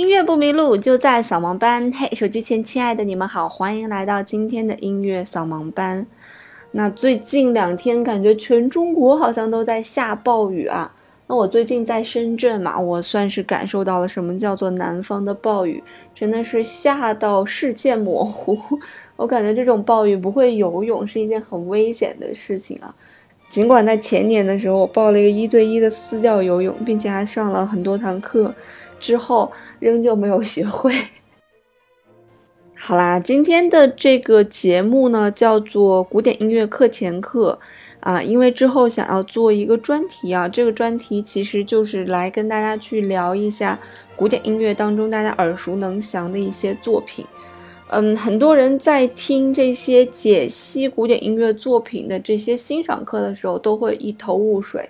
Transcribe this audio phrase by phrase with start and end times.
[0.00, 1.92] 音乐不迷路，就在扫盲班。
[1.92, 6.06] 嘿，手机前亲爱的你们好，欢迎来到今天的音乐扫盲班。
[6.70, 10.90] 那最近两天感觉全中国好像都在下暴雨啊。
[11.26, 18.58] 那我最近在深圳嘛，我算是感受到了什么叫做南方的暴雨，真的是下到视线模糊。
[19.16, 22.94] 我感觉这种暴雨不会游泳是一件很危险的事情啊。
[23.50, 28.54] 尽管在前年的时候，我报了一个一对一的私教游泳，并且还上了很多堂课，
[29.00, 29.50] 之后
[29.80, 30.94] 仍旧没有学会。
[32.74, 37.58] 好啦，今天的这个节目呢，叫做古典音乐课前课
[37.98, 43.78] 啊，因为之后想要做一个专题啊，这个专题其实就是来跟大家去聊一下
[44.16, 47.26] 古典音乐当中大家耳熟能详的一些作品。
[47.92, 54.88] 嗯，很多人在听这些解析古典音乐作品的这些欣赏课的时候，都会一头雾水，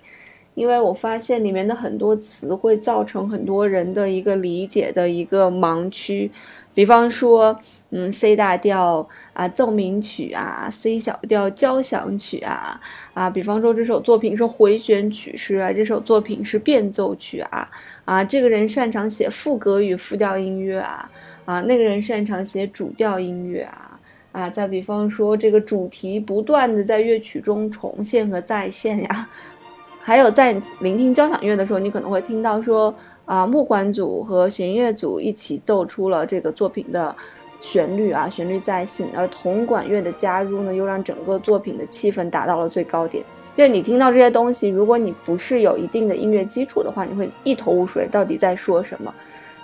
[0.55, 6.31] 因为我发现里面的很多词会造成很多人的一个理解的一个盲区。
[6.75, 12.79] 比方说，嗯，C 大调啊，奏鸣曲啊，C 小调交响曲啊，
[13.15, 17.67] 啊，比方说这首作品是回旋曲式啊，这首作品是变奏曲啊，
[18.05, 21.11] 啊，这个人擅长写副歌与复调音乐啊。
[21.51, 23.99] 啊，那个人擅长写主调音乐啊
[24.31, 24.49] 啊！
[24.49, 29.29] 再比方说，这个主题不断的在乐曲中重现和再现呀。
[29.99, 37.13] 还有在聆听交响乐的时候，你可能会听到说啊，木管组和弦乐组一起奏出了这个作品的
[37.61, 43.25] 旋律啊，旋律再现，而铜管乐的加入呢，又让整个作品的气氛达到了最高点。
[43.57, 49.13] 因为你听到这些东西，如果你不是有一定的音乐基础的话，你会一头雾水，到底在说什么。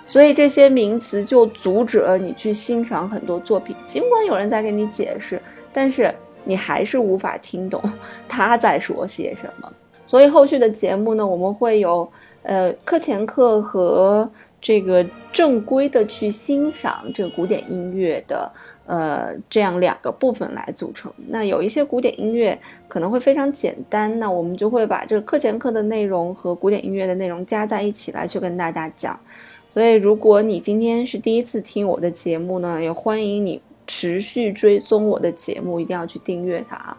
[0.07, 3.75] 所以这些名词就阻止了你去欣赏很多作品。
[3.85, 5.39] 尽管有人在给你解释，
[5.73, 6.11] 但是
[6.45, 7.79] 你还是无法听懂
[8.25, 9.71] 他在说些什么。
[10.07, 12.09] 所以后续的节目呢，我们会有
[12.43, 14.27] 呃课前课和
[14.61, 18.49] 这个正规的去欣赏这个古典音乐的
[18.85, 21.11] 呃这样两个部分来组成。
[21.27, 22.57] 那有一些古典音乐
[22.87, 29.19] 可能会非常简单，那我们就会把这个课前课的内容和古典音乐的内容加在一起来去跟大家讲。
[29.77, 36.97] 所以，如果你今天是第一次听我的节目呢，也欢迎你持续追踪我的节目，一定要去订阅它啊！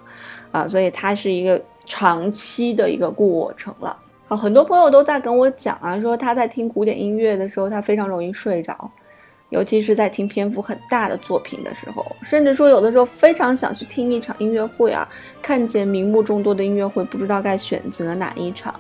[0.52, 3.98] 啊，所以它是一个长期的一个过程了。
[4.28, 8.88] 啊，很多朋友都在跟我讲啊，说他在听古典音乐的时候，他非常容易睡着，
[9.48, 15.04] 尤其是在听篇幅很大的作品的时候，甚至说有的时候非常想去听一场音乐会啊，
[15.42, 18.72] 看见名目众多的音乐会，不知道该选择哪一场。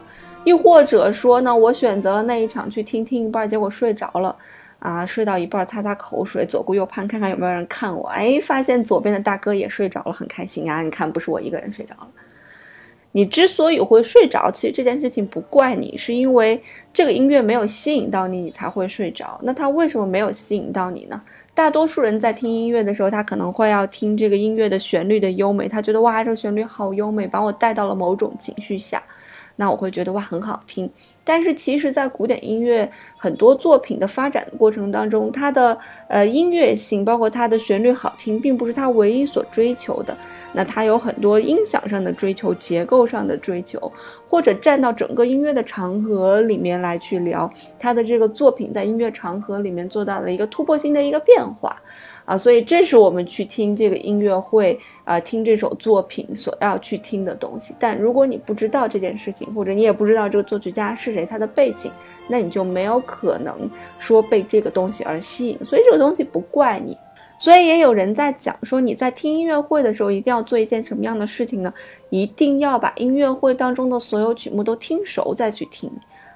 [0.44, 4.34] 又或者说呢，我选择了那一场去听听一半，结果睡着了，
[4.78, 10.80] 啊，睡到一半擦擦口水，左顾右盼看看有没有人看我，哎，发现左边的大哥也睡着了，很开心啊！
[10.82, 12.06] 你看，不是我一个人睡着了。
[13.12, 16.62] 你之所以会睡着，其实这件事情不怪你，是因为
[16.92, 19.40] 这个音乐没有吸引到你，你才会睡着。
[19.42, 21.20] 那它为什么没有吸引到你呢？
[21.54, 29.02] 大多数人在听音乐的时候，他可能会要听这个音乐的旋律的优美，他觉得哇，这个旋律好优美，把我带到了某种情绪下。
[29.60, 30.88] 那我会觉得哇很好听，
[31.24, 35.76] 但是其实，在古典音乐很多作品的发展过程当中，它的
[36.06, 40.16] 呃音乐性，包括它的旋律好听，并不是它唯一所追求的。
[40.52, 43.92] 那它有很多音响上的追求，结构上的追求，
[44.28, 51.82] 或者站到整个音乐的长河里面来去聊它的这个作品在音乐长河里面做到了一个突破性的一个变化。
[52.28, 57.74] 啊，所以这是我们去听这个音乐会啊，听这首作品所要去听的东西。
[57.78, 61.90] 但如果你不知道这件事情，或者你也不知道这个作曲家是谁，他的背景，
[62.28, 63.58] 那你就没有可能
[63.98, 65.58] 说被这个东西而吸引。
[65.64, 66.94] 所以这个东西不怪你。
[67.38, 71.72] 所以也有人在讲说，你在听音乐会的时候，一定要做一件什么样的事情呢？
[72.10, 75.90] 一定要把音乐会当中的所有曲目都听熟再去听。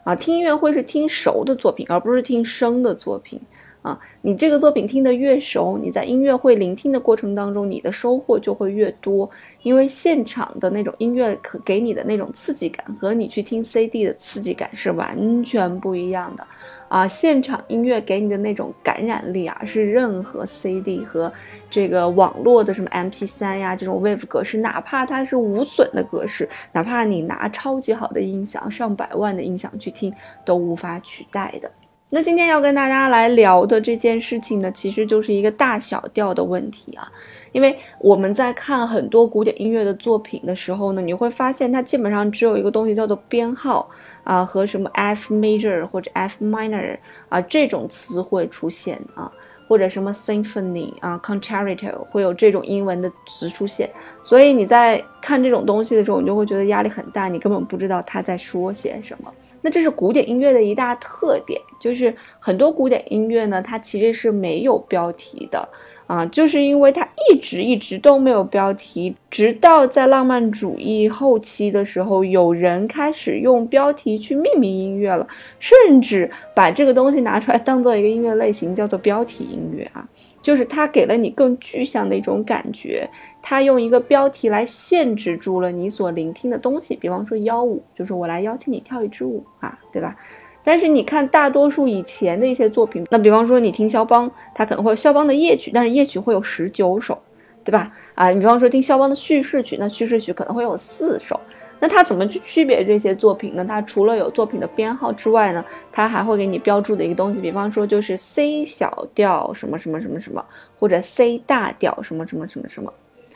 [0.05, 3.39] 啊，听音乐会是听熟的作品，而不是听生的作品。
[3.83, 9.29] 啊，你这个作品听得越熟，你在音乐会聆听的过程当中，你的收获就会越多。
[9.63, 16.47] 因为现场的那种音乐可给你的那种刺激感，和你去听 CD 的刺激感是完全不一样的。
[16.89, 21.33] 啊，现场音乐给你的那种感染力啊，是任何 CD 和
[21.69, 30.15] 这个网络的什么 MP3 呀这种 WAV 格式，哪怕它是无损的格式，哪怕你拿超级好的音响、上百万的音响去听，
[30.45, 31.69] 都无法取代的。
[32.15, 37.11] 那今天要跟大家来聊的这件事情呢，其实就是一个大小调的问题啊。
[37.53, 43.89] 因为我们在看很多古典音乐的作品的时候呢，你会发现它基本上只有一个东西叫做编号
[44.25, 46.99] 啊，和什么 F major 或者 F minor
[47.31, 49.33] 啊这种词汇出现啊，
[49.67, 53.89] 或者什么 symphony 啊，concerto 会有这种英文的词出现。
[54.23, 59.33] 所以你在看这种东西的时候，你就会觉得压力很大，你根本不知道他在说些什么。
[59.63, 65.69] 那这是古典音乐的一大特点，就是很多古典音乐呢，它其实是没有标题的。
[66.13, 75.27] 啊，就是因为它一直一直都没有标题，直到在浪漫主义后期的时候，有人开始用标题去命名音乐了，
[75.59, 80.07] 甚至把这个东西拿出来当做一个音乐类型，叫做标题音乐啊，
[80.43, 83.09] 就是它给了你更具象的一种感觉，
[83.41, 90.15] 它用一个标题来限制住了你所聆听的东西，比方说邀舞，就是我来邀请你跳一支舞啊，对吧？
[90.65, 97.19] 但是你看，大多数以前的一些作品，那比方说你听肖邦，他可能会肖邦的夜曲，但是夜曲会有十九首，
[97.65, 97.93] 对吧？
[98.15, 101.41] 啊，你比方说听肖邦的叙事曲，那叙事曲可能会有四首。
[101.81, 103.65] 那他怎么去区别这些作品呢？
[103.65, 110.45] 他除了有作品的编号之外呢，他还会给你标注的一个东西，比方说就是 C 小调什么什么什么什么，
[110.79, 112.93] 或者 C 大调什么什么什么什么，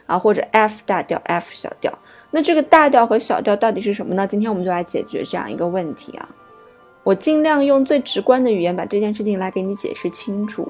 [0.06, 1.92] 啊，或者 F 大调 F 小调。
[2.30, 4.24] 那这个大调和小调到底是什么呢？
[4.24, 6.28] 今天我们就来解决这样一个问题啊。
[7.06, 10.66] 我尽量用最直观的语言把这件事情来给你解释清楚。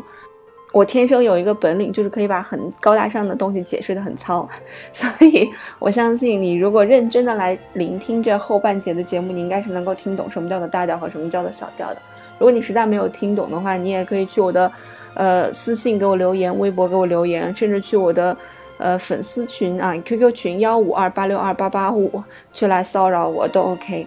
[0.71, 4.47] 我天生有一个本领，就是可以把很高大上的东西解释得很糙，
[4.93, 5.49] 所以
[5.79, 12.03] 我相信你如果认真的来聆听这后半节的节目，你应该是能够听懂什么叫做大调和什么叫做小调的。
[12.39, 14.71] 如果你实在没有听懂的话，你也可以去我的
[15.15, 18.37] 呃私信给我留言，微博给我留言，甚至去我的
[18.77, 22.23] 呃粉丝群啊 QQ 群幺五二八六二八八五
[22.53, 24.07] 去来骚扰我都 OK。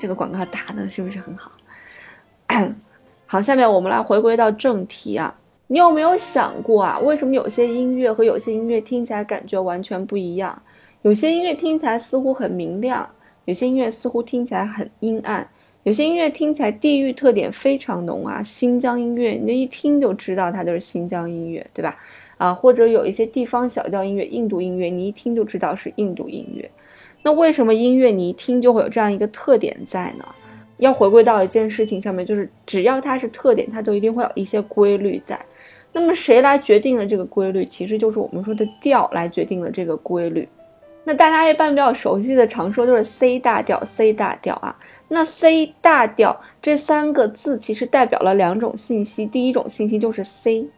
[0.00, 1.52] 这个广告打的是不是很好？
[3.26, 5.34] 好，下面我们来回归到正题啊。
[5.66, 10.60] 你有没有想过啊，为什么有些音乐和有些音乐听起来感觉完全不一样？
[11.02, 13.08] 有些音乐听起来似乎很明亮，
[13.44, 15.46] 有些音乐似乎听起来很阴暗，
[15.82, 18.42] 有些音乐听起来地域特点非常浓啊。
[18.42, 21.96] 新疆音乐，你就一听就知道它就是新疆音乐，对吧？
[22.38, 26.68] 啊，或者有一些地方小调音乐，印度音乐，你一听就知道是印度音乐。
[27.22, 30.24] 那为什么音乐你一听就会有这样一个特点在呢？
[30.78, 35.38] 要回归到一件事情上面，就是只要它是特点，它就一定会有一些规律在。
[35.92, 37.64] 那么谁来决定了这个规律？
[37.64, 40.48] 其实就是我们说的调来决定了这个规律。
[41.02, 44.78] 那大家一般比较熟悉的常说都是 C 大调，C 大调啊。
[45.08, 50.68] 那 C 大调这三个字其实代表了两种信息，第一种信息就是 C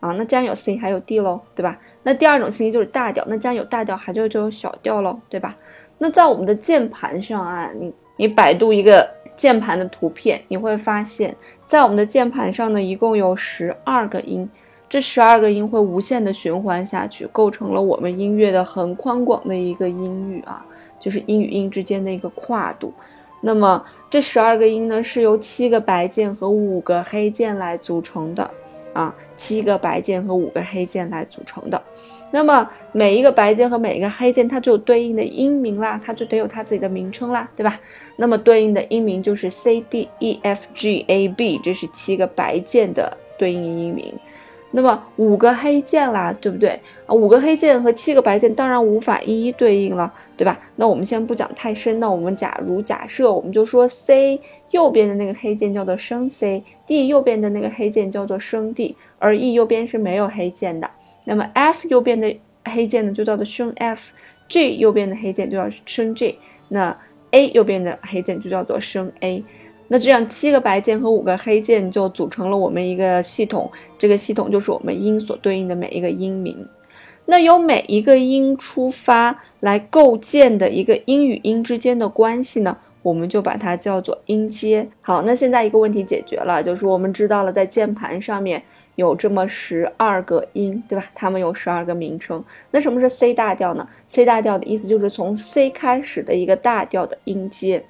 [0.00, 1.78] 啊，那既然有 C 还有 D 喽，对吧？
[2.02, 5.56] 那第二种信息就是大调，那既然有大调还就就有小调喽，对吧？
[5.98, 9.08] 那在我们的键盘上啊，你你百度一个。
[9.40, 11.34] 键盘的图片，你会发现
[11.64, 14.46] 在我们的键盘上呢，一共有十二个音，
[14.86, 20.62] 这十二个音会无限的循环下去，构成了我们音乐的很宽广的一个音域啊，
[21.00, 22.92] 就是音与音之间的一个跨度。
[23.40, 28.50] 那么这十二个音呢，是由七个白键和五个黑键来组成的
[28.92, 31.82] 啊，七个白键和五个黑键来组成的。
[32.32, 37.80] 那么每一个白键和每一个黑键，它就有对应的音名啦，它就得有它自己的名称啦，对吧？
[38.16, 44.14] 那么对应的音名就是 C D E F G A B，这是七个白键的对应音名。
[44.72, 47.12] 那么五个黑键啦，对不对啊？
[47.12, 50.56] 五个黑键和七个白键当然无法一一对应了，对吧？
[50.76, 54.40] 那我们先不讲太深，那我们假如假设，我们就说 C
[54.70, 60.88] 右边的那个黑键叫做升 C，D 右边的那个黑键叫做升 D，而 E 右边是没有黑键的。
[61.30, 66.34] 那么 F 右边的黑键呢，就叫做升 F；G 右边的黑键就叫升 G；
[66.68, 66.96] 那
[67.30, 69.44] A 右边的黑键就叫做升 A。
[69.86, 76.66] 那这样七个白键和五个黑键就组成了我们一个系统，这个系统就是我们音所对应的每一个音名。
[77.26, 82.76] 那由每一个音出发来构建的一个音与音之间的关系呢？
[83.02, 84.86] 我们就把它叫做音阶。
[85.00, 88.60] 好，那现在一个问题解决了，就是我们知道了在键盘上面
[88.96, 91.04] 有这么十二个音，对吧？
[91.14, 92.44] 它们有十二个名称。
[92.70, 97.84] 那什么是 C 大调呢？C 大调的意思就是从 C 开始的一个大调的音阶。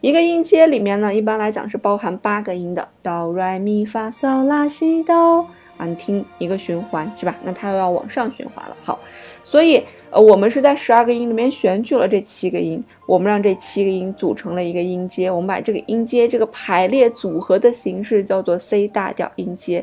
[0.00, 5.46] 一个音阶里面呢，一般来讲是包含八个音的，哆来咪发嗦拉西哆。
[5.76, 7.34] 啊，你听一个循环是吧？
[7.42, 8.76] 那它又要往上循环了。
[8.82, 8.98] 好，
[9.42, 15.30] 所以呃，我们是在十二个音里面选取了这七个音，我们让这七个音组成了一个音阶。
[15.30, 19.82] 我们把这个音阶这个排列组合的形式叫做 C 大调音阶。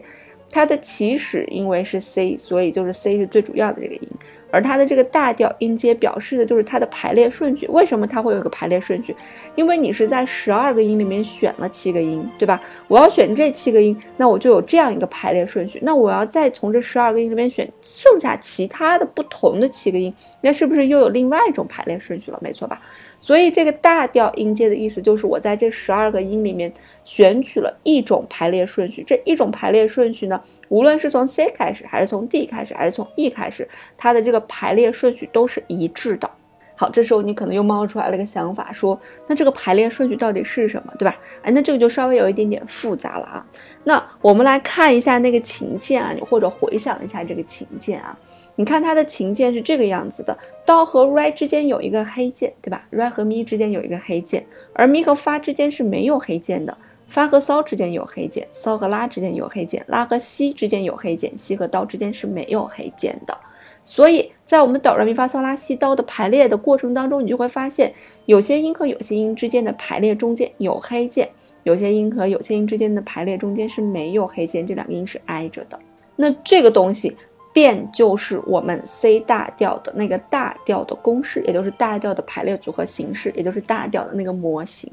[0.50, 4.02] 它的起始因为是 C，所以就是 C 是最主要的这个音。
[4.50, 7.68] 而它的这个大调音阶表示的就是它的排列顺序。
[7.68, 9.14] 为什么它会有个排列顺序？
[9.56, 12.60] 因为你是在十二个音里面选了七个音，对吧？
[12.88, 15.80] 我要选这七个音，那我就有这样一个排列顺序。
[15.84, 22.40] 那我要再从这十二个音里面选剩下其他的不同的七个音，那是不是又有另外一种排列顺序了？
[22.42, 22.82] 没错吧？
[23.20, 26.72] 所以这个大调音阶的意思就是我在这十二个音里面
[27.04, 29.04] 选取了一种排列顺序。
[29.06, 36.30] 这一种排列顺序呢，无论是从 C 开始，还是从 D 开始，还是从 E 开始，它的这个排列顺序都是一致的。
[36.76, 41.16] 好，这时候你可能又冒出来了个想法，说那这个排列顺序到底是什么，对吧？
[41.42, 43.44] 哎，那这个就稍微有一点点复杂了啊。
[43.84, 48.16] 那我们来看一下那个琴键啊，你或者回想一下这个琴键啊。
[48.58, 56.76] 你看它的琴键是这个样子的，哆和 re 之间有一个黑键，对吧？re 和咪之间有一个黑键，而咪和发之间是没有黑键的。
[57.08, 63.38] 发和骚之间有黑键，骚和拉之间有黑键，拉和西之间有黑键，西和哆之间是没有黑键的。
[63.84, 67.94] 所以在我们哆来咪发嗦拉西哆的排列的过程当中，你就会发现
[68.26, 71.30] 有些音和有些音之间的排列中间有黑键，
[71.64, 75.80] 有些音和有些音之间的排列中间是没有黑键，这两个音是挨着的。
[76.18, 77.16] 那这个东西
[77.58, 84.88] 变就是我们 C 大调的那个大调的公式，也就是大调的排列组合形式，也就是大调的那个模型。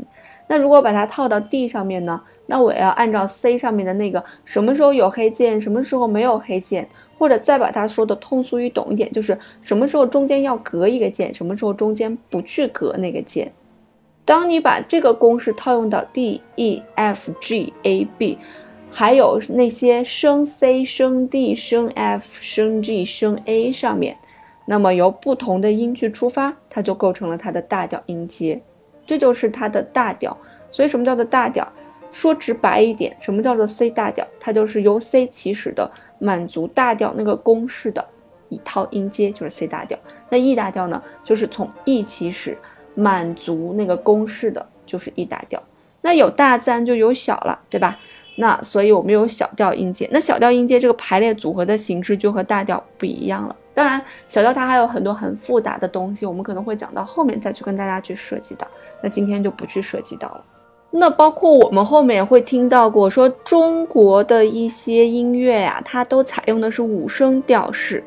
[0.49, 2.18] 那如果把它套到 D 上面呢？
[2.47, 13.52] 那我要按照 C 上面的那个什么时候有黑键，什么时候没有黑键，或者再把它说的通俗易懂一点，就是什么时候中间要隔一个键，什么时候中间不去隔那个键。
[14.25, 18.38] 当你把这个公式套用到 D、E、F、G、A、B，
[18.96, 24.16] 还有那些升 C、升 D、升 F、升 G、升 A 上面，
[24.66, 28.62] 那么由不同的音去出发，它就构成了它的大调音阶。
[29.04, 30.38] 这就是它的大调，
[30.70, 31.66] 所以什么叫做大调？
[32.12, 34.24] 说直白一点，什么叫做 C 大调？
[34.38, 38.06] 它就是由 C 起始的，满足大调那个公式的
[38.48, 39.98] 一套音阶，就是 C 大调。
[40.30, 41.02] 那 E 大调呢？
[41.24, 42.56] 就是从 E 起始，
[42.94, 45.60] 满足那个公式的，就是 E 大调。
[46.00, 47.98] 那有大自然就有小了，对吧？
[48.37, 50.09] 那所以我们有小调音阶。
[50.12, 53.55] 那小调音阶这个排列组合的形式就和大调不一样了。
[53.73, 58.67] 当然，小调它还有很多很复杂的东西，我们可能会讲到后面再去跟大家去涉及到。
[59.03, 60.45] 那今天就不去涉及到了。
[60.93, 68.03] 那包括我们后面会听到过，说中国的一些音乐呀，它都采用的是五声调式，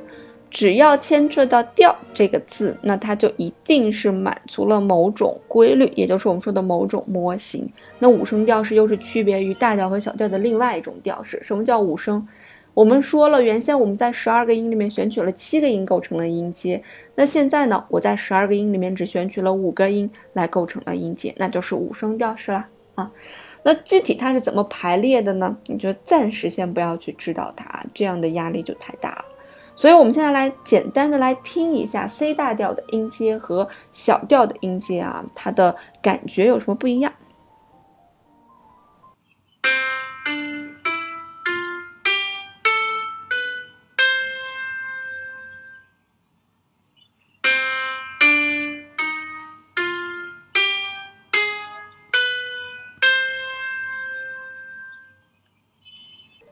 [0.57, 7.69] 只要牵扯到调这个字，那它就一定是满足了某种规律，也就是我们说的某种模型。
[7.99, 11.39] 那五声调式又是区别于大调和小调的另外一种调式。
[11.43, 12.27] 什么叫五声？
[12.73, 16.81] 我们说了，原先我们在十二个音里面选取了七个音构成了音阶，
[17.13, 23.11] 那现在呢，我在十二个音里面只选取了五个音来构成了音阶，那就是五声调式啦啊。
[23.61, 25.55] 那具体它是怎么排列的呢？
[25.67, 29.25] 你就暂时先不要去知道它，这样的压力就太大了。
[29.77, 37.13] 所以，我们现在来简单的来听一下 C 大调的音阶和小调的音阶啊，它的感觉有什么不一样？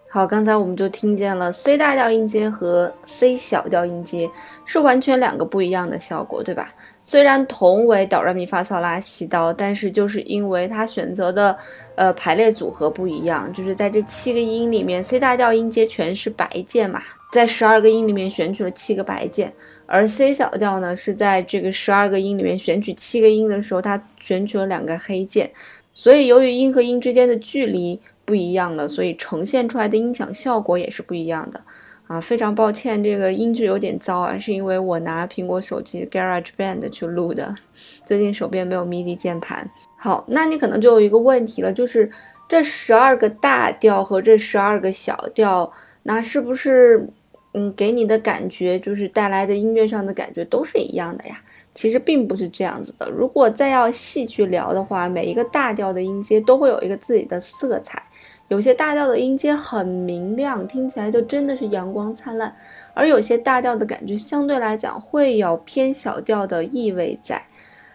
[0.08, 4.30] 好，刚才我们就听见了 C 大调音阶和 C 小调音阶
[4.64, 6.74] 是完全两个不一样的效果，对吧？
[7.04, 11.58] 虽然同为哆来咪发嗦拉西哆，但是就是因为它选择的
[11.96, 17.02] 呃排列组合不一样，就是在这七个音里面，C 大调音阶全是白键嘛，
[17.34, 19.52] 在十二个音里面选取了七个白键，
[19.86, 25.52] 而 C 小调呢是在这个十二个音里面选取七个音的时候，它选取了两个黑键，
[25.94, 28.00] 所以由于音和音之间的距离。
[28.26, 31.62] 不一样了，所以呈现出来的音响效果也是不一样的
[32.08, 32.20] 啊！
[32.20, 37.56] 非常抱歉，这个音质有点糟啊，是因为我拿苹果手机 Garage Band 去录的，
[38.04, 39.70] 最近手边没有 MIDI 键盘。
[39.98, 42.12] 好，那你可能就有一个问题了，就是
[42.50, 45.72] 这十二个大调和这十二个小调，
[46.04, 47.08] 那是不是
[47.54, 51.42] 嗯给你的感觉，就是带来的音乐上的感觉都是一样的呀？
[51.74, 53.10] 其实并不是这样子的。
[53.10, 58.02] 如果再要细去聊的话，每一个大调的音阶都会有一个自己的色彩。
[58.48, 62.50] 有些大调的音阶很明亮，听起来就真的是阳光灿烂；
[62.94, 67.42] 而有些大调的感觉相对来讲会有偏小调的意味在。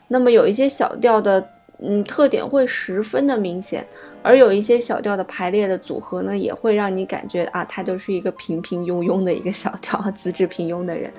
[0.09, 3.81] 那么有一些小调的，嗯，特点会十分的明显；
[4.23, 11.13] 而有一些小调的排列的组合呢，也会让你感觉啊，他就是一个平平庸庸的一个小调， 资质平庸的人。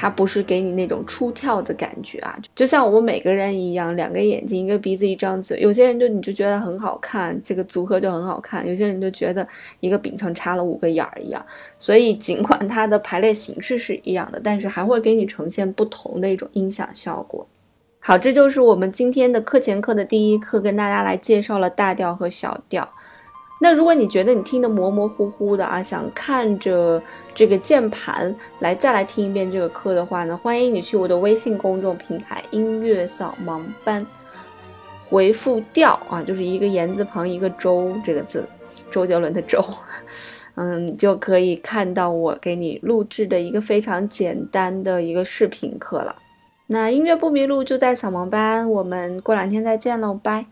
[0.00, 5.58] 它不是给你那种出跳的感觉啊，就像我们每个人一样，两个眼睛，一个鼻子，一张嘴。
[5.58, 9.44] 有些人就你就觉得很好看，这个组合就很好看；有些人就觉得
[9.80, 11.44] 一个饼上插了五个眼儿一样。
[11.80, 17.44] 所以尽管它的排列形式是一样的，但是还会给你呈现不同的一种音响效果。
[17.98, 22.88] 好，这就是我们今天的课前课的第一课，跟大家来介绍了大调和小调。
[23.60, 27.02] 那如果你觉得你听得模模糊糊的啊，想看着
[27.34, 34.06] 这个键盘来再来听一遍这个课的话呢，欢迎你去我的微信公众平台“音乐扫盲班”，
[35.04, 38.46] 回复“调”啊，就是一个言字旁一个周这个字，
[38.90, 39.60] 周杰伦的周，
[40.54, 46.14] 嗯，就可以看到我给你录制的一个非常简单的一个视频课了。
[46.68, 50.46] 那音乐不迷路就在扫盲班，我们过两天再见喽，拜。